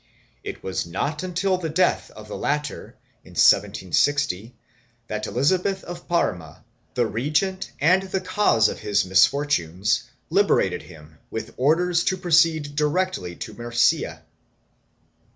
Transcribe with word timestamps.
It 0.43 0.63
was 0.63 0.87
not 0.87 1.21
until 1.21 1.59
the 1.59 1.69
death 1.69 2.09
of 2.15 2.27
the 2.27 2.35
latter, 2.35 2.95
in 3.23 3.33
1760, 3.33 4.51
that 5.05 5.27
Elisabeth 5.27 5.83
of 5.83 6.07
Parma, 6.07 6.63
the 6.95 7.05
regent 7.05 7.71
and 7.79 8.01
the 8.01 8.19
cause 8.19 8.67
of 8.67 8.79
his 8.79 9.05
misfortunes, 9.05 10.05
liberated 10.31 10.81
him 10.81 11.19
with 11.29 11.53
orders 11.55 12.03
to 12.05 12.17
proceed 12.17 12.75
directly 12.75 13.35
to 13.35 13.53
Murcia. 13.53 14.23